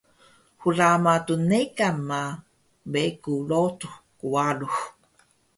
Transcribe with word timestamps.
hlama 0.61 1.13
tnekan 1.25 1.97
ma 2.09 2.21
begu 2.91 3.35
ludux 3.49 3.93
qwarux 4.19 4.77